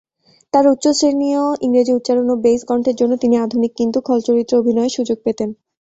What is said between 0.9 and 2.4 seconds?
শ্রেণীয় ইংরেজি উচ্চারণ ও